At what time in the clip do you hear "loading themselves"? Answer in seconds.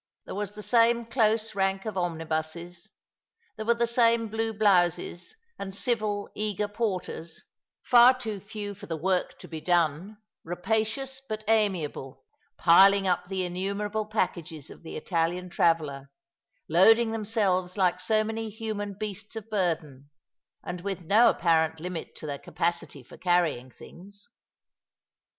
16.67-17.77